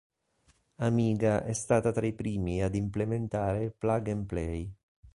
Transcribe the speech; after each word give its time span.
Amiga 0.79 1.43
è 1.45 1.53
stata 1.53 1.91
tra 1.91 2.07
i 2.07 2.13
primi 2.13 2.63
ad 2.63 2.73
implementare 2.73 3.65
il 3.65 3.71
plug 3.75 4.07
and 4.07 4.25
play. 4.25 4.73